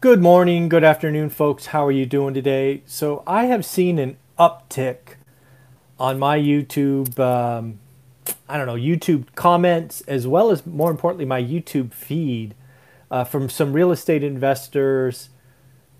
Good 0.00 0.22
morning, 0.22 0.68
good 0.68 0.84
afternoon, 0.84 1.28
folks. 1.28 1.66
How 1.66 1.84
are 1.84 1.90
you 1.90 2.06
doing 2.06 2.32
today? 2.32 2.82
So, 2.86 3.24
I 3.26 3.46
have 3.46 3.64
seen 3.64 3.98
an 3.98 4.16
uptick 4.38 5.16
on 5.98 6.20
my 6.20 6.38
YouTube, 6.38 7.18
um, 7.18 7.80
I 8.48 8.56
don't 8.56 8.68
know, 8.68 8.76
YouTube 8.76 9.34
comments, 9.34 10.02
as 10.02 10.24
well 10.24 10.52
as 10.52 10.64
more 10.64 10.92
importantly, 10.92 11.24
my 11.24 11.42
YouTube 11.42 11.92
feed 11.92 12.54
uh, 13.10 13.24
from 13.24 13.48
some 13.48 13.72
real 13.72 13.90
estate 13.90 14.22
investors, 14.22 15.30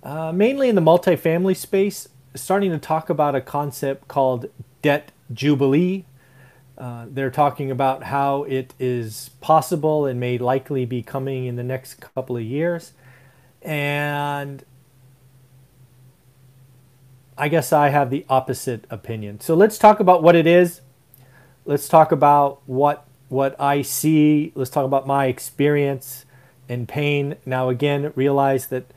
uh, 0.05 0.31
mainly 0.31 0.69
in 0.69 0.77
the 0.77 0.81
multifamily 0.81 1.57
space, 1.57 2.07
starting 2.37 2.71
to 2.71 2.79
talk 2.79 3.11
about 3.11 3.35
a 3.35 3.41
concept 3.41 4.07
called 4.07 4.47
debt 4.81 5.11
jubilee. 5.33 6.05
Uh, 6.79 7.07
they're 7.11 7.33
talking 7.33 7.69
about 7.69 8.05
how 8.05 8.45
it 8.45 8.75
is 8.79 9.31
possible 9.41 10.07
and 10.07 10.21
may 10.21 10.39
likely 10.39 10.85
be 10.85 11.03
coming 11.03 11.47
in 11.47 11.57
the 11.57 11.65
next 11.65 11.95
couple 11.95 12.37
of 12.37 12.45
years. 12.45 12.93
And 13.63 14.65
I 17.37 17.49
guess 17.49 17.73
I 17.73 17.89
have 17.89 18.11
the 18.11 18.25
opposite 18.29 18.85
opinion. 18.91 19.41
So 19.41 19.55
let's 19.55 19.79
talk 19.79 20.01
about 20.01 20.23
what 20.23 20.35
it 20.35 20.47
is. 20.47 20.81
Let's 21.65 21.89
talk 21.89 22.13
about 22.13 22.61
what 22.67 23.07
what 23.29 23.61
I 23.61 23.83
see. 23.83 24.53
Let's 24.55 24.71
talk 24.71 24.85
about 24.85 25.07
my 25.07 25.27
experience 25.27 26.25
and 26.69 26.89
pain. 26.89 27.37
Now 27.45 27.69
again, 27.69 28.13
realize 28.17 28.69
that 28.69 28.93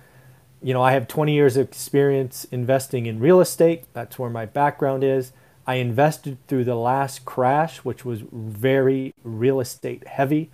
you 0.63 0.73
know, 0.73 0.81
I 0.83 0.91
have 0.91 1.07
20 1.07 1.33
years 1.33 1.57
of 1.57 1.67
experience 1.67 2.45
investing 2.51 3.07
in 3.07 3.19
real 3.19 3.41
estate. 3.41 3.85
That's 3.93 4.19
where 4.19 4.29
my 4.29 4.45
background 4.45 5.03
is. 5.03 5.33
I 5.65 5.75
invested 5.75 6.37
through 6.47 6.65
the 6.65 6.75
last 6.75 7.25
crash, 7.25 7.79
which 7.79 8.05
was 8.05 8.21
very 8.31 9.13
real 9.23 9.59
estate 9.59 10.07
heavy. 10.07 10.51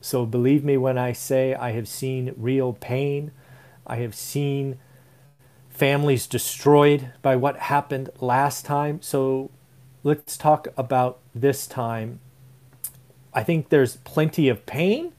So 0.00 0.26
believe 0.26 0.62
me 0.62 0.76
when 0.76 0.98
I 0.98 1.12
say 1.12 1.54
I 1.54 1.72
have 1.72 1.88
seen 1.88 2.34
real 2.36 2.74
pain. 2.74 3.32
I 3.86 3.96
have 3.96 4.14
seen 4.14 4.78
families 5.68 6.26
destroyed 6.26 7.12
by 7.22 7.36
what 7.36 7.58
happened 7.58 8.10
last 8.20 8.64
time. 8.64 9.02
So 9.02 9.50
let's 10.02 10.36
talk 10.36 10.68
about 10.76 11.18
this 11.34 11.66
time. 11.66 12.20
I 13.34 13.42
think 13.42 13.68
there's 13.68 13.96
plenty 13.98 14.48
of 14.48 14.64
pain. 14.64 15.12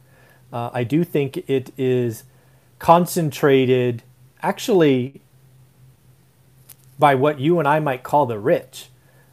Uh, 0.51 0.71
I 0.73 0.83
do 0.83 1.03
think 1.03 1.37
it 1.47 1.71
is 1.77 2.23
concentrated 2.79 4.03
actually 4.41 5.21
by 6.97 7.13
what 7.13 7.39
you 7.39 7.59
and 7.59 7.67
I 7.67 7.79
might 7.79 8.03
call 8.03 8.25
the 8.25 8.39
rich. 8.39 8.87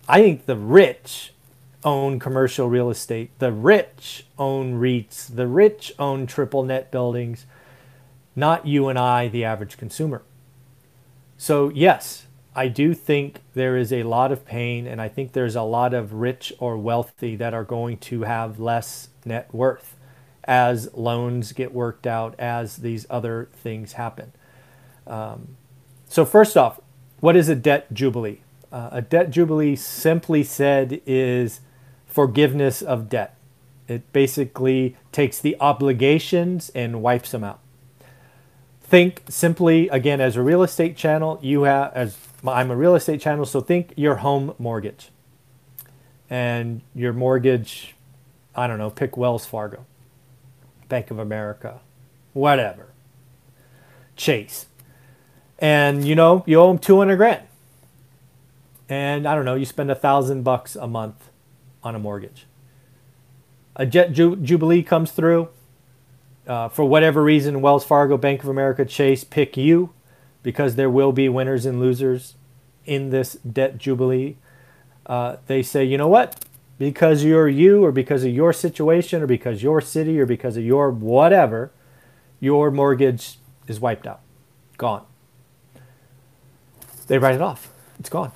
I 0.07 0.21
think 0.21 0.45
the 0.45 0.57
rich 0.57 1.33
own 1.83 2.19
commercial 2.19 2.69
real 2.69 2.91
estate. 2.91 3.31
The 3.39 3.53
rich 3.53 4.27
own 4.39 4.75
REITs. 4.75 5.35
The 5.35 5.47
rich 5.47 5.95
own 5.99 6.27
triple 6.27 6.63
net 6.63 6.91
buildings 6.91 7.47
not 8.37 8.67
you 8.67 8.89
and 8.89 8.99
I, 8.99 9.29
the 9.29 9.45
average 9.45 9.77
consumer. 9.77 10.23
So, 11.37 11.69
yes, 11.71 12.27
I 12.55 12.69
do 12.69 12.95
think 12.95 13.41
there 13.55 13.77
is 13.77 13.93
a 13.93 14.05
lot 14.05 14.31
of 14.31 14.45
pain, 14.45 14.87
and 14.87 15.01
I 15.01 15.09
think 15.09 15.33
there's 15.33 15.57
a 15.57 15.63
lot 15.63 15.93
of 15.93 16.13
rich 16.13 16.53
or 16.59 16.77
wealthy 16.77 17.37
that 17.37 17.55
are 17.55 17.65
going 17.65 17.99
to 17.99 18.23
have 18.23 18.61
less 18.61 19.09
net 19.25 19.53
worth 19.53 19.97
as 20.45 20.93
loans 20.95 21.53
get 21.53 21.73
worked 21.73 22.07
out, 22.07 22.35
as 22.39 22.79
these 22.79 23.07
other 23.09 23.49
things 23.53 23.95
happen. 23.95 24.33
Um, 25.07 25.57
so, 26.09 26.25
first 26.25 26.57
off, 26.57 26.81
what 27.21 27.35
is 27.35 27.49
a 27.49 27.57
debt 27.57 27.93
jubilee? 27.93 28.41
Uh, 28.71 28.91
a 28.93 29.03
debt 29.03 29.31
jubilee, 29.31 29.75
simply 29.75 30.45
said, 30.45 31.01
is 31.07 31.61
forgiveness 32.07 32.83
of 32.83 33.09
debt. 33.09 33.37
It 33.89 34.13
basically 34.13 34.97
takes 35.13 35.41
the 35.41 35.57
obligations 35.61 36.71
and 36.75 37.03
wipes 37.03 37.31
them 37.31 37.45
out 37.45 37.61
think 38.95 39.23
simply 39.29 39.89
again 39.89 40.21
as 40.21 40.37
a 40.37 40.41
real 40.41 40.63
estate 40.63 40.97
channel 40.97 41.37
you 41.43 41.65
have 41.65 41.93
as 41.95 42.17
i'm 42.47 42.71
a 42.71 42.77
real 42.77 42.95
estate 42.95 43.21
channel 43.21 43.45
so 43.45 43.61
think 43.61 43.93
your 43.97 44.17
home 44.17 44.55
mortgage. 44.57 45.11
And 46.31 46.81
your 46.95 47.13
mortgage 47.13 47.97
i 48.55 48.69
don't 48.69 48.79
know 48.79 48.91
pick 48.91 49.17
wells 49.17 49.47
fargo 49.47 49.85
bank 50.89 51.11
of 51.11 51.19
america 51.19 51.81
whatever 52.35 52.87
chase. 54.15 54.67
And 55.59 56.07
you 56.07 56.15
know 56.15 56.45
you 56.47 56.61
owe 56.61 56.69
them 56.69 56.79
200 56.79 57.17
grand. 57.17 57.43
And 58.89 59.27
i 59.27 59.35
don't 59.35 59.45
know 59.45 59.57
you 59.57 59.65
spend 59.65 59.91
a 59.91 59.97
thousand 59.97 60.45
bucks 60.45 60.77
a 60.77 60.87
month 60.87 61.31
on 61.83 61.97
a 61.97 61.99
mortgage. 61.99 62.47
A 63.75 63.87
jet 63.87 64.13
ju- 64.13 64.37
jubilee 64.37 64.85
comes 64.85 65.11
through 65.11 65.49
uh, 66.47 66.69
for 66.69 66.85
whatever 66.85 67.23
reason, 67.23 67.61
Wells 67.61 67.85
Fargo, 67.85 68.17
Bank 68.17 68.43
of 68.43 68.49
America, 68.49 68.85
Chase 68.85 69.25
pick 69.25 69.57
you 69.57 69.93
because 70.43 70.77
there 70.77 70.91
will 70.91 71.13
be 71.13 71.29
winners 71.29 71.65
and 71.67 71.81
losers 71.81 72.35
in 72.85 73.11
this 73.11 73.35
debt 73.35 73.79
jubilee. 73.79 74.37
Uh, 75.07 75.37
they 75.47 75.63
say, 75.63 75.85
you 75.85 75.99
know 75.99 76.09
what? 76.09 76.45
Because 76.79 77.25
you're 77.25 77.49
you, 77.49 77.85
or 77.85 77.93
because 77.93 78.25
of 78.25 78.33
your 78.33 78.53
situation, 78.53 79.23
or 79.23 79.27
because 79.27 79.63
your 79.63 79.81
city, 79.81 80.19
or 80.21 80.27
because 80.27 80.57
of 80.57 80.65
your 80.65 80.91
whatever, 80.91 81.71
your 82.41 82.71
mortgage 82.71 83.39
is 83.67 83.81
wiped 83.81 84.07
out, 84.07 84.21
gone. 84.77 85.05
They 87.07 87.19
write 87.19 87.37
it 87.37 87.43
off. 87.43 87.71
It's 87.99 88.09
gone. 88.09 88.33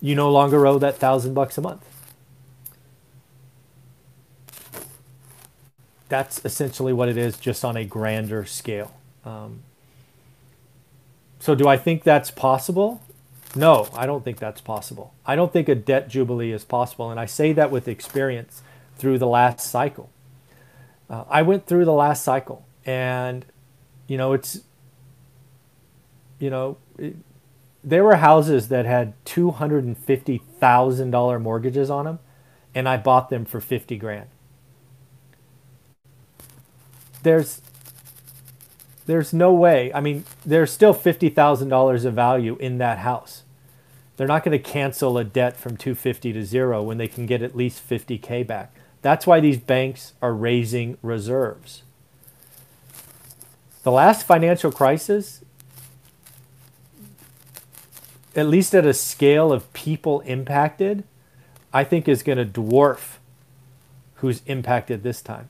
You 0.00 0.14
no 0.14 0.30
longer 0.30 0.66
owe 0.66 0.78
that 0.78 0.98
thousand 0.98 1.34
bucks 1.34 1.56
a 1.56 1.60
month. 1.60 1.84
That's 6.12 6.44
essentially 6.44 6.92
what 6.92 7.08
it 7.08 7.16
is, 7.16 7.38
just 7.38 7.64
on 7.64 7.74
a 7.74 7.86
grander 7.86 8.44
scale. 8.44 8.92
Um, 9.24 9.60
so, 11.40 11.54
do 11.54 11.66
I 11.66 11.78
think 11.78 12.02
that's 12.02 12.30
possible? 12.30 13.02
No, 13.56 13.88
I 13.94 14.04
don't 14.04 14.22
think 14.22 14.38
that's 14.38 14.60
possible. 14.60 15.14
I 15.24 15.36
don't 15.36 15.54
think 15.54 15.70
a 15.70 15.74
debt 15.74 16.10
jubilee 16.10 16.52
is 16.52 16.64
possible. 16.64 17.10
And 17.10 17.18
I 17.18 17.24
say 17.24 17.54
that 17.54 17.70
with 17.70 17.88
experience 17.88 18.60
through 18.98 19.20
the 19.20 19.26
last 19.26 19.60
cycle. 19.60 20.10
Uh, 21.08 21.24
I 21.30 21.40
went 21.40 21.66
through 21.66 21.86
the 21.86 21.94
last 21.94 22.22
cycle, 22.22 22.66
and, 22.84 23.46
you 24.06 24.18
know, 24.18 24.34
it's, 24.34 24.60
you 26.38 26.50
know, 26.50 26.76
it, 26.98 27.16
there 27.82 28.04
were 28.04 28.16
houses 28.16 28.68
that 28.68 28.84
had 28.84 29.14
$250,000 29.24 31.40
mortgages 31.40 31.88
on 31.88 32.04
them, 32.04 32.18
and 32.74 32.86
I 32.86 32.98
bought 32.98 33.30
them 33.30 33.46
for 33.46 33.62
50 33.62 33.96
grand 33.96 34.28
there's 37.22 37.60
there's 39.06 39.32
no 39.32 39.52
way. 39.52 39.92
I 39.92 40.00
mean, 40.00 40.24
there's 40.44 40.70
still 40.70 40.92
fifty 40.92 41.28
thousand 41.28 41.68
dollars 41.68 42.04
of 42.04 42.14
value 42.14 42.56
in 42.60 42.78
that 42.78 42.98
house. 42.98 43.42
They're 44.16 44.28
not 44.28 44.44
going 44.44 44.56
to 44.56 44.70
cancel 44.70 45.18
a 45.18 45.24
debt 45.24 45.56
from 45.56 45.76
250 45.76 46.34
to 46.34 46.44
zero 46.44 46.82
when 46.82 46.98
they 46.98 47.08
can 47.08 47.26
get 47.26 47.42
at 47.42 47.56
least 47.56 47.88
50k 47.88 48.46
back. 48.46 48.72
That's 49.00 49.26
why 49.26 49.40
these 49.40 49.58
banks 49.58 50.12
are 50.20 50.34
raising 50.34 50.98
reserves. 51.02 51.82
The 53.82 53.90
last 53.90 54.24
financial 54.24 54.70
crisis, 54.70 55.42
at 58.36 58.46
least 58.46 58.74
at 58.74 58.86
a 58.86 58.94
scale 58.94 59.52
of 59.52 59.72
people 59.72 60.20
impacted, 60.20 61.04
I 61.72 61.82
think 61.82 62.06
is 62.06 62.22
going 62.22 62.38
to 62.38 62.44
dwarf 62.44 63.16
who's 64.16 64.42
impacted 64.46 65.02
this 65.02 65.20
time. 65.20 65.48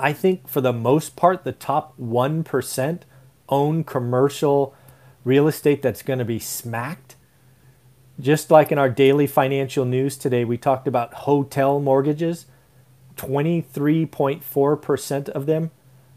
I 0.00 0.12
think 0.14 0.48
for 0.48 0.62
the 0.62 0.72
most 0.72 1.14
part, 1.14 1.44
the 1.44 1.52
top 1.52 1.96
1% 1.98 3.00
own 3.48 3.84
commercial 3.84 4.74
real 5.24 5.46
estate 5.46 5.82
that's 5.82 6.02
going 6.02 6.18
to 6.18 6.24
be 6.24 6.38
smacked. 6.38 7.16
Just 8.18 8.50
like 8.50 8.72
in 8.72 8.78
our 8.78 8.88
daily 8.88 9.26
financial 9.26 9.84
news 9.84 10.16
today, 10.16 10.42
we 10.44 10.56
talked 10.56 10.88
about 10.88 11.12
hotel 11.14 11.80
mortgages. 11.80 12.46
23.4% 13.16 15.28
of 15.28 15.46
them 15.46 15.72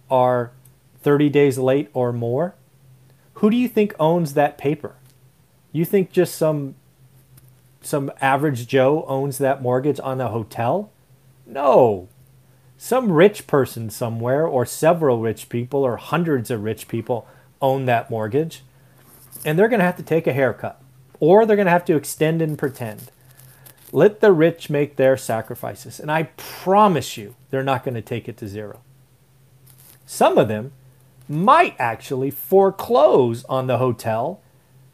are 0.10 0.52
30 1.02 1.30
days 1.30 1.58
late 1.58 1.90
or 1.94 2.14
more. 2.14 2.56
Who 3.36 3.50
do 3.50 3.56
you 3.58 3.68
think 3.68 3.96
owns 4.00 4.36
that 4.36 4.58
paper? 4.58 4.96
You 5.74 5.84
think 5.86 6.12
just 6.12 6.36
some 6.36 6.76
some 7.82 8.12
average 8.22 8.68
Joe 8.68 9.04
owns 9.10 9.40
that 9.40 9.62
mortgage 9.62 10.00
on 10.02 10.22
a 10.22 10.30
hotel? 10.30 10.90
No 11.46 12.08
some 12.78 13.12
rich 13.12 13.48
person 13.48 13.90
somewhere, 13.90 14.46
or 14.46 14.66
several 14.66 15.20
rich 15.20 15.50
people, 15.50 15.84
or 15.84 15.98
hundreds 15.98 16.52
of 16.52 16.64
rich 16.64 16.88
people 16.88 17.28
own 17.62 17.86
that 17.86 18.10
mortgage. 18.10 18.64
And 19.46 19.58
they're 19.58 19.70
going 19.70 19.80
to 19.80 19.86
have 19.86 19.98
to 19.98 20.04
take 20.04 20.28
a 20.28 20.34
haircut, 20.34 20.82
or 21.20 21.46
they're 21.46 21.56
going 21.56 21.66
to 21.66 21.72
have 21.72 21.86
to 21.86 21.96
extend 21.96 22.42
and 22.42 22.58
pretend. 22.58 23.12
Let 23.92 24.22
the 24.22 24.32
rich 24.32 24.70
make 24.70 24.96
their 24.96 25.16
sacrifices. 25.18 26.00
And 26.00 26.12
I 26.12 26.24
promise 26.36 27.16
you, 27.16 27.36
they're 27.52 27.64
not 27.64 27.84
going 27.84 27.96
to 27.96 28.02
take 28.02 28.28
it 28.28 28.38
to 28.38 28.48
zero. 28.48 28.82
Some 30.06 30.38
of 30.38 30.48
them 30.48 30.72
might 31.30 31.76
actually 31.80 32.32
foreclose 32.32 33.44
on 33.46 33.68
the 33.68 33.78
hotel 33.78 34.42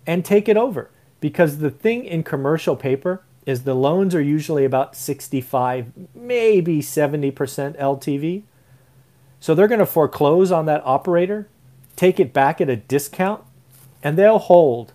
and 0.05 0.23
take 0.23 0.47
it 0.47 0.57
over 0.57 0.89
because 1.19 1.57
the 1.57 1.71
thing 1.71 2.05
in 2.05 2.23
commercial 2.23 2.75
paper 2.75 3.23
is 3.49 3.63
the 3.63 3.73
loans 3.73 4.13
are 4.13 4.21
usually 4.21 4.63
about 4.63 4.95
65, 4.95 5.91
maybe 6.13 6.81
70% 6.81 7.33
LTV. 7.33 8.43
So 9.39 9.55
they're 9.55 9.67
going 9.67 9.79
to 9.79 9.87
foreclose 9.87 10.51
on 10.51 10.67
that 10.67 10.85
operator, 10.85 11.49
take 11.95 12.19
it 12.19 12.31
back 12.31 12.61
at 12.61 12.69
a 12.69 12.75
discount 12.75 13.43
and 14.03 14.17
they'll 14.17 14.37
hold 14.37 14.93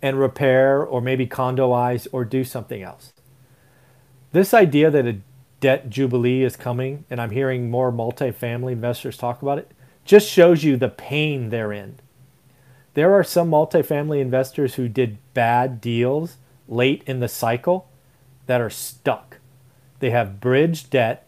and 0.00 0.20
repair 0.20 0.84
or 0.84 1.00
maybe 1.00 1.26
condoize 1.26 2.06
or 2.12 2.24
do 2.24 2.44
something 2.44 2.80
else. 2.80 3.12
This 4.30 4.54
idea 4.54 4.88
that 4.90 5.06
a 5.06 5.18
debt 5.58 5.90
jubilee 5.90 6.44
is 6.44 6.56
coming, 6.56 7.04
and 7.10 7.20
I'm 7.20 7.30
hearing 7.30 7.70
more 7.70 7.90
multifamily 7.90 8.72
investors 8.72 9.16
talk 9.16 9.42
about 9.42 9.58
it, 9.58 9.72
just 10.04 10.28
shows 10.28 10.62
you 10.62 10.76
the 10.76 10.88
pain 10.88 11.48
they're 11.48 11.72
in. 11.72 11.96
There 12.94 13.14
are 13.14 13.24
some 13.24 13.50
multifamily 13.50 14.20
investors 14.20 14.74
who 14.74 14.88
did 14.88 15.18
bad 15.32 15.80
deals 15.80 16.36
late 16.68 17.02
in 17.06 17.20
the 17.20 17.28
cycle 17.28 17.88
that 18.46 18.60
are 18.60 18.70
stuck. 18.70 19.38
They 20.00 20.10
have 20.10 20.40
bridge 20.40 20.90
debt 20.90 21.26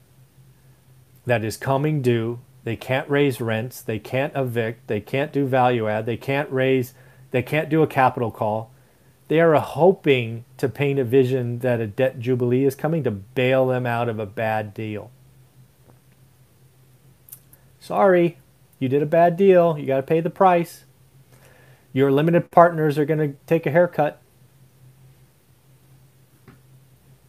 that 1.24 1.44
is 1.44 1.56
coming 1.56 2.02
due. 2.02 2.40
They 2.64 2.76
can't 2.76 3.08
raise 3.08 3.40
rents. 3.40 3.80
They 3.80 3.98
can't 3.98 4.34
evict. 4.36 4.86
They 4.86 5.00
can't 5.00 5.32
do 5.32 5.46
value 5.46 5.88
add. 5.88 6.06
They 6.06 6.16
can't 6.16 6.50
raise, 6.50 6.94
they 7.30 7.42
can't 7.42 7.68
do 7.68 7.82
a 7.82 7.86
capital 7.86 8.30
call. 8.30 8.70
They 9.28 9.40
are 9.40 9.54
hoping 9.54 10.44
to 10.56 10.68
paint 10.68 10.98
a 10.98 11.04
vision 11.04 11.58
that 11.58 11.80
a 11.80 11.86
debt 11.86 12.20
jubilee 12.20 12.64
is 12.64 12.76
coming 12.76 13.02
to 13.04 13.10
bail 13.10 13.66
them 13.66 13.84
out 13.84 14.08
of 14.08 14.18
a 14.18 14.26
bad 14.26 14.72
deal. 14.72 15.10
Sorry, 17.80 18.38
you 18.78 18.88
did 18.88 19.02
a 19.02 19.06
bad 19.06 19.36
deal. 19.36 19.76
You 19.78 19.86
got 19.86 19.96
to 19.96 20.02
pay 20.02 20.20
the 20.20 20.30
price. 20.30 20.84
Your 21.92 22.12
limited 22.12 22.50
partners 22.50 22.98
are 22.98 23.04
going 23.04 23.18
to 23.18 23.36
take 23.46 23.66
a 23.66 23.70
haircut. 23.70 24.20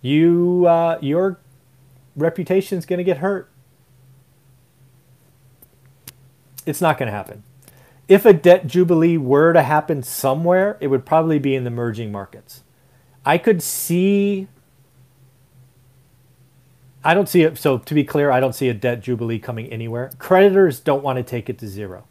You, 0.02 0.66
uh, 0.68 1.00
your 1.02 1.40
reputation 2.16 2.78
is 2.78 2.86
going 2.86 2.98
to 2.98 3.04
get 3.04 3.18
hurt. 3.18 3.50
It's 6.66 6.82
not 6.82 6.98
going 6.98 7.08
to 7.08 7.14
happen 7.14 7.44
if 8.08 8.26
a 8.26 8.34
debt 8.34 8.68
jubilee 8.68 9.18
were 9.18 9.54
to 9.54 9.62
happen 9.62 10.02
somewhere, 10.02 10.78
it 10.80 10.88
would 10.88 11.06
probably 11.06 11.40
be 11.40 11.56
in 11.56 11.64
the 11.64 11.70
emerging 11.70 12.12
markets. 12.12 12.64
I 13.26 13.38
could 13.38 13.62
see. 13.62 14.48
I 17.04 17.14
don't 17.14 17.28
see 17.28 17.42
it. 17.44 17.58
So, 17.58 17.78
to 17.78 17.94
be 17.94 18.04
clear, 18.04 18.32
I 18.32 18.40
don't 18.40 18.54
see 18.54 18.70
a 18.70 18.74
debt 18.74 19.02
jubilee 19.02 19.40
coming 19.40 19.68
anywhere. 19.68 20.12
Creditors 20.18 20.80
don't 20.80 21.04
want 21.04 21.18
to 21.18 21.24
take 21.24 21.50
it 21.50 21.58
to 21.60 21.68
zero. 21.68 22.06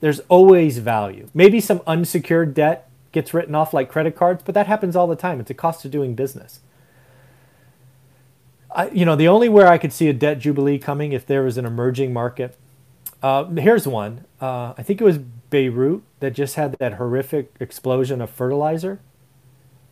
There's 0.00 0.20
always 0.28 0.78
value. 0.78 1.28
Maybe 1.34 1.60
some 1.60 1.80
unsecured 1.86 2.54
debt 2.54 2.88
gets 3.10 3.32
written 3.32 3.54
off 3.54 3.72
like 3.72 3.88
credit 3.88 4.16
cards, 4.16 4.42
but 4.44 4.54
that 4.54 4.66
happens 4.66 4.94
all 4.94 5.06
the 5.06 5.16
time. 5.16 5.40
It's 5.40 5.50
a 5.50 5.54
cost 5.54 5.84
of 5.84 5.90
doing 5.90 6.14
business. 6.14 6.60
I, 8.74 8.88
you 8.90 9.04
know, 9.04 9.16
the 9.16 9.28
only 9.28 9.48
where 9.48 9.66
I 9.66 9.78
could 9.78 9.92
see 9.92 10.08
a 10.08 10.12
debt 10.12 10.38
jubilee 10.38 10.78
coming 10.78 11.12
if 11.12 11.26
there 11.26 11.42
was 11.42 11.56
an 11.56 11.64
emerging 11.64 12.12
market 12.12 12.56
uh, 13.24 13.46
here's 13.54 13.88
one. 13.88 14.26
Uh, 14.38 14.74
I 14.76 14.82
think 14.82 15.00
it 15.00 15.04
was 15.04 15.16
Beirut 15.16 16.02
that 16.20 16.32
just 16.32 16.56
had 16.56 16.76
that 16.78 16.94
horrific 16.94 17.54
explosion 17.58 18.20
of 18.20 18.28
fertilizer. 18.28 19.00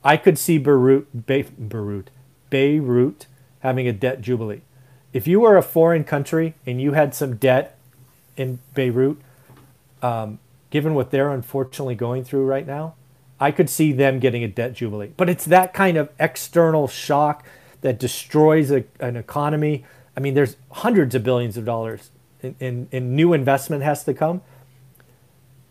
I 0.05 0.19
could 0.19 0.39
see 0.39 0.59
Beirut, 0.59 1.27
Be- 1.27 1.45
Beirut, 1.45 2.11
Beirut 2.51 3.27
having 3.61 3.89
a 3.89 3.93
debt 3.95 4.21
jubilee. 4.21 4.61
If 5.15 5.27
you 5.27 5.41
were 5.41 5.57
a 5.57 5.63
foreign 5.63 6.05
country 6.05 6.57
and 6.67 6.79
you 6.79 6.93
had 6.93 7.15
some 7.15 7.37
debt 7.37 7.79
in 8.37 8.59
Beirut, 8.75 9.17
um, 10.03 10.39
given 10.69 10.93
what 10.93 11.11
they're 11.11 11.31
unfortunately 11.31 11.95
going 11.95 12.25
through 12.25 12.45
right 12.45 12.67
now, 12.67 12.97
I 13.41 13.51
could 13.51 13.71
see 13.71 13.93
them 13.93 14.19
getting 14.19 14.45
a 14.45 14.49
debt 14.49 14.75
jubilee. 14.75 15.13
But 15.17 15.31
it's 15.31 15.47
that 15.47 15.73
kind 15.73 15.97
of 15.97 16.11
external 16.21 16.87
shock 16.87 17.47
that 17.83 17.99
destroys 17.99 18.71
a, 18.71 18.85
an 19.01 19.17
economy. 19.17 19.85
I 20.17 20.21
mean, 20.21 20.35
there's 20.35 20.57
hundreds 20.71 21.15
of 21.15 21.23
billions 21.23 21.57
of 21.57 21.65
dollars 21.65 22.11
and, 22.43 22.89
and, 22.91 23.15
new 23.15 23.33
investment 23.33 23.85
has 23.85 24.03
to 24.05 24.15
come. 24.15 24.43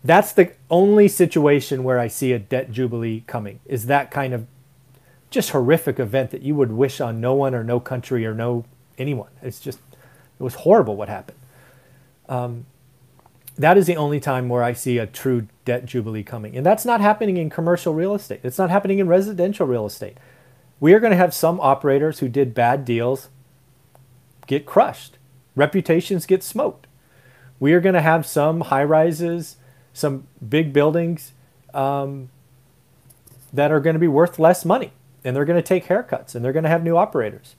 That's 0.02 0.32
the 0.32 0.52
only 0.70 1.06
situation 1.06 1.84
where 1.84 1.98
I 1.98 2.08
see 2.08 2.32
a 2.32 2.38
debt 2.38 2.72
jubilee 2.72 3.24
coming. 3.26 3.60
Is 3.66 3.86
that 3.86 4.10
kind 4.10 4.32
of 4.32 4.46
just 5.32 5.50
horrific 5.50 5.98
event 5.98 6.30
that 6.30 6.42
you 6.42 6.54
would 6.54 6.70
wish 6.70 7.00
on 7.00 7.20
no 7.20 7.34
one 7.34 7.54
or 7.54 7.64
no 7.64 7.80
country 7.80 8.24
or 8.24 8.34
no 8.34 8.64
anyone. 8.98 9.30
It's 9.40 9.58
just 9.58 9.78
it 10.38 10.42
was 10.42 10.54
horrible 10.54 10.94
what 10.94 11.08
happened. 11.08 11.38
Um, 12.28 12.66
that 13.58 13.76
is 13.76 13.86
the 13.86 13.96
only 13.96 14.20
time 14.20 14.48
where 14.48 14.62
I 14.62 14.72
see 14.72 14.98
a 14.98 15.06
true 15.06 15.48
debt 15.64 15.84
jubilee 15.86 16.22
coming, 16.22 16.56
and 16.56 16.64
that's 16.64 16.84
not 16.84 17.00
happening 17.00 17.36
in 17.36 17.50
commercial 17.50 17.94
real 17.94 18.14
estate. 18.14 18.40
It's 18.42 18.58
not 18.58 18.70
happening 18.70 18.98
in 18.98 19.08
residential 19.08 19.66
real 19.66 19.86
estate. 19.86 20.16
We 20.82 20.94
are 20.94 21.00
going 21.00 21.12
to 21.12 21.16
have 21.16 21.32
some 21.32 21.60
operators 21.60 22.18
who 22.18 22.28
did 22.28 22.54
bad 22.54 22.84
deals 22.84 23.28
get 24.48 24.66
crushed 24.66 25.16
reputations 25.54 26.26
get 26.26 26.42
smoked. 26.42 26.86
We 27.60 27.72
are 27.72 27.80
going 27.80 27.94
to 27.94 28.02
have 28.02 28.26
some 28.26 28.62
high 28.62 28.84
rises, 28.84 29.56
some 29.92 30.26
big 30.46 30.72
buildings 30.72 31.32
um, 31.72 32.30
that 33.52 33.70
are 33.70 33.80
going 33.80 33.94
to 33.94 34.00
be 34.00 34.08
worth 34.08 34.38
less 34.38 34.64
money, 34.64 34.92
and 35.24 35.36
they're 35.36 35.44
going 35.44 35.62
to 35.62 35.66
take 35.66 35.86
haircuts, 35.86 36.34
and 36.34 36.44
they're 36.44 36.52
going 36.52 36.64
to 36.64 36.68
have 36.70 36.82
new 36.82 36.96
operators. 36.96 37.54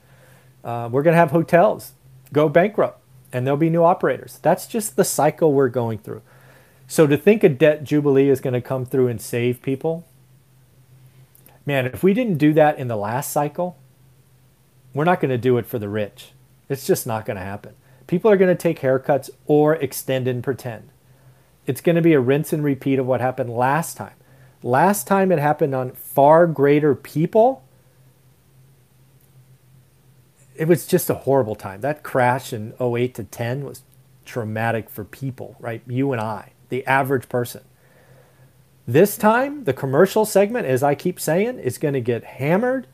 Uh, 0.64 0.90
we're 0.92 1.04
going 1.04 1.14
to 1.14 1.20
have 1.20 1.32
hotels 1.32 1.94
go 2.32 2.50
bankrupt, 2.50 3.00
and 3.32 3.46
there'll 3.46 3.58
be 3.58 3.70
new 3.70 3.84
operators. 3.84 4.40
That's 4.42 4.68
just 4.68 4.96
the 4.96 5.06
cycle 5.06 5.54
we're 5.54 5.70
going 5.70 6.00
through. 6.00 6.22
So 6.88 7.08
to 7.08 7.16
think 7.16 7.44
a 7.44 7.50
debt 7.50 7.84
jubilee 7.84 8.30
is 8.30 8.42
going 8.42 8.54
to 8.54 8.62
come 8.62 8.86
through 8.86 9.08
and 9.08 9.22
save 9.22 9.62
people, 9.62 10.06
man, 11.66 11.86
if 11.86 12.04
we 12.04 12.14
didn't 12.14 12.38
do 12.38 12.54
that 12.54 12.78
in 12.78 12.88
the 12.88 12.96
last 12.96 13.32
cycle, 13.32 13.78
we're 14.94 15.04
not 15.06 15.20
going 15.20 15.30
to 15.30 15.38
do 15.38 15.58
it 15.58 15.66
for 15.66 15.80
the 15.80 15.90
rich. 15.90 16.34
It's 16.70 16.86
just 16.86 17.08
not 17.08 17.26
going 17.26 17.38
to 17.38 17.44
happen. 17.44 17.76
People 18.08 18.30
are 18.30 18.38
going 18.38 18.56
to 18.56 18.62
take 18.62 18.80
haircuts 18.80 19.30
or 19.46 19.76
extend 19.76 20.28
and 20.28 20.44
pretend. 20.44 20.90
It's 21.66 21.82
going 21.82 21.96
to 21.96 22.02
be 22.02 22.14
a 22.14 22.20
rinse 22.20 22.54
and 22.54 22.64
repeat 22.64 23.00
of 23.00 23.06
what 23.06 23.22
happened 23.22 23.50
last 23.50 23.96
time. 23.96 24.16
Last 24.62 25.08
time 25.08 25.32
it 25.32 25.40
happened 25.40 25.74
on 25.74 25.92
far 25.92 26.48
greater 26.48 26.96
people. 26.96 27.64
It 30.56 30.68
was 30.68 30.86
just 30.86 31.10
a 31.10 31.16
horrible 31.16 31.56
time. 31.56 31.82
That 31.82 32.04
crash 32.04 32.54
in 32.54 32.74
08 32.80 33.16
to 33.16 33.24
10 33.24 33.66
was 33.66 33.84
traumatic 34.26 34.90
for 34.90 35.04
people, 35.04 35.56
right? 35.60 35.82
You 35.88 36.12
and 36.12 36.22
I, 36.22 36.54
the 36.70 36.86
average 36.86 37.28
person. 37.28 37.64
This 38.88 39.16
time, 39.18 39.64
the 39.64 39.74
commercial 39.74 40.26
segment, 40.26 40.66
as 40.66 40.84
I 40.84 40.94
keep 40.96 41.20
saying, 41.20 41.60
is 41.60 41.78
going 41.78 41.94
to 41.94 42.02
get 42.02 42.24
hammered, 42.24 42.88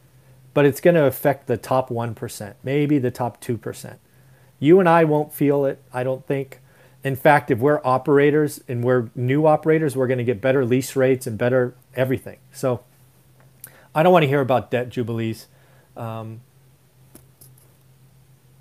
but 0.53 0.65
it's 0.65 0.81
going 0.81 0.95
to 0.95 1.05
affect 1.05 1.47
the 1.47 1.57
top 1.57 1.89
1%, 1.89 2.53
maybe 2.63 2.99
the 2.99 3.11
top 3.11 3.41
2%. 3.41 3.97
You 4.59 4.79
and 4.79 4.87
I 4.87 5.03
won't 5.03 5.33
feel 5.33 5.65
it, 5.65 5.81
I 5.91 6.03
don't 6.03 6.25
think. 6.27 6.59
In 7.03 7.15
fact, 7.15 7.49
if 7.49 7.59
we're 7.59 7.81
operators 7.83 8.61
and 8.67 8.83
we're 8.83 9.09
new 9.15 9.47
operators, 9.47 9.95
we're 9.95 10.07
going 10.07 10.17
to 10.17 10.23
get 10.23 10.41
better 10.41 10.65
lease 10.65 10.95
rates 10.95 11.25
and 11.25 11.37
better 11.37 11.73
everything. 11.95 12.37
So 12.51 12.83
I 13.95 14.03
don't 14.03 14.13
want 14.13 14.23
to 14.23 14.27
hear 14.27 14.41
about 14.41 14.69
debt 14.69 14.89
jubilees, 14.89 15.47
um, 15.95 16.41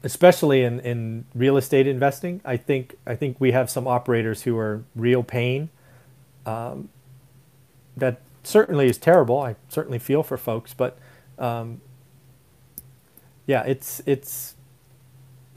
especially 0.03 0.63
in, 0.63 0.81
in 0.81 1.25
real 1.35 1.57
estate 1.57 1.89
investing. 1.89 2.41
I 2.45 2.57
think 2.57 2.97
I 3.07 3.17
think 3.17 3.41
we 3.41 3.51
have 3.51 3.69
some 3.69 3.89
operators 3.89 4.43
who 4.43 4.57
are 4.57 4.85
real 4.95 5.25
pain. 5.25 5.69
Um, 6.47 6.91
that 7.99 8.21
certainly 8.43 8.87
is 8.87 8.99
terrible. 8.99 9.41
I 9.41 9.57
certainly 9.69 9.99
feel 9.99 10.23
for 10.23 10.37
folks, 10.37 10.75
but 10.75 10.99
um, 11.39 11.81
yeah, 13.47 13.63
it's 13.65 14.03
it's 14.07 14.55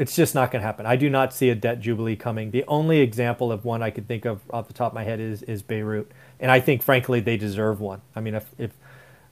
it's 0.01 0.15
just 0.15 0.33
not 0.33 0.51
going 0.51 0.62
to 0.62 0.65
happen. 0.65 0.88
I 0.88 0.95
do 0.95 1.10
not 1.10 1.31
see 1.31 1.50
a 1.50 1.55
debt 1.55 1.79
jubilee 1.79 2.15
coming. 2.15 2.50
The 2.50 2.63
only 2.67 3.01
example 3.01 3.51
of 3.51 3.65
one 3.65 3.83
I 3.83 3.91
could 3.91 4.07
think 4.07 4.25
of 4.25 4.41
off 4.50 4.67
the 4.67 4.74
top 4.74 4.91
of 4.91 4.95
my 4.95 5.03
head 5.03 5.19
is 5.19 5.43
is 5.43 5.62
Beirut, 5.62 6.12
and 6.39 6.50
I 6.50 6.60
think 6.60 6.81
frankly 6.81 7.19
they 7.19 7.38
deserve 7.38 7.79
one. 7.79 8.01
I 8.15 8.21
mean, 8.21 8.33
if, 8.33 8.50
if 8.57 8.71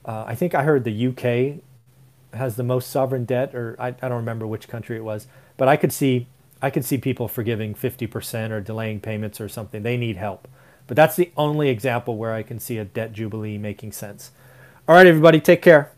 uh, 0.04 0.24
I 0.26 0.34
think 0.34 0.54
I 0.54 0.62
heard 0.62 0.84
the 0.84 1.06
UK 1.08 1.62
has 2.38 2.56
the 2.56 2.62
most 2.62 2.90
sovereign 2.90 3.24
debt, 3.24 3.54
or 3.54 3.74
I, 3.78 3.88
I 3.88 3.92
don't 3.92 4.12
remember 4.12 4.46
which 4.46 4.68
country 4.68 4.96
it 4.96 5.04
was, 5.04 5.26
but 5.56 5.66
I 5.68 5.76
could 5.76 5.92
see 5.92 6.28
I 6.62 6.70
could 6.70 6.84
see 6.84 6.98
people 6.98 7.26
forgiving 7.26 7.74
fifty 7.74 8.06
percent 8.06 8.52
or 8.52 8.60
delaying 8.60 9.00
payments 9.00 9.40
or 9.40 9.48
something. 9.48 9.82
They 9.82 9.96
need 9.96 10.16
help, 10.16 10.46
but 10.90 10.96
that's 10.96 11.14
the 11.14 11.30
only 11.36 11.68
example 11.68 12.16
where 12.16 12.32
I 12.32 12.42
can 12.42 12.58
see 12.58 12.76
a 12.76 12.84
debt 12.84 13.12
jubilee 13.12 13.58
making 13.58 13.92
sense. 13.92 14.32
All 14.88 14.96
right, 14.96 15.06
everybody, 15.06 15.38
take 15.38 15.62
care. 15.62 15.92